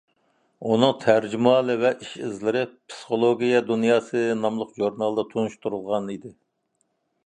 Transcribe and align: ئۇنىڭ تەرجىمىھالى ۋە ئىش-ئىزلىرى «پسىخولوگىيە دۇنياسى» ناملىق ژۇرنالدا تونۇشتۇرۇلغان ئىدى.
ئۇنىڭ 0.69 0.93
تەرجىمىھالى 1.03 1.75
ۋە 1.83 1.91
ئىش-ئىزلىرى 2.05 2.65
«پسىخولوگىيە 2.71 3.63
دۇنياسى» 3.71 4.27
ناملىق 4.43 4.77
ژۇرنالدا 4.83 5.31
تونۇشتۇرۇلغان 5.37 6.15
ئىدى. 6.17 6.39